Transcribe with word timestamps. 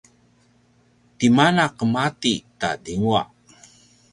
tima 1.17 1.45
na 1.57 1.65
qemati 1.77 2.33
ta 2.59 2.69
dingwa? 2.83 3.21